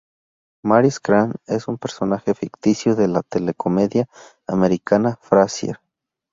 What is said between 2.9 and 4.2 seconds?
de la telecomedia